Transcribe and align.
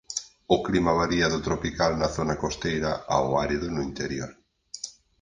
O 0.55 0.57
clima 0.65 0.93
varia 1.01 1.31
do 1.33 1.39
tropical 1.47 1.91
na 2.01 2.09
zona 2.17 2.35
costeira 2.43 2.91
ao 3.15 3.27
árido 3.45 3.67
no 3.71 3.81
interior. 3.89 4.31